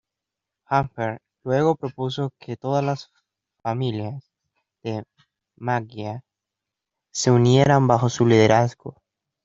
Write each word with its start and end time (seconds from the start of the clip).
Hammerhead 0.65 1.19
luego 1.43 1.75
propuso 1.75 2.31
que 2.39 2.57
todas 2.57 2.83
las 2.83 3.11
"familias" 3.61 4.31
de 4.81 5.03
Maggia 5.55 6.23
se 7.13 7.29
unieran 7.29 7.85
bajo 7.85 8.09
su 8.09 8.25
liderazgo. 8.25 8.95